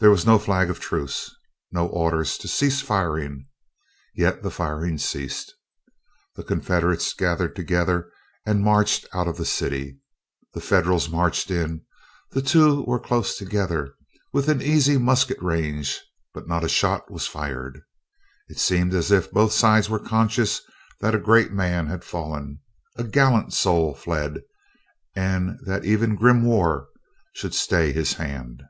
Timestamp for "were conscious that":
19.90-21.14